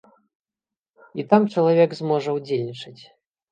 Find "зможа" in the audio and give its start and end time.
2.01-2.35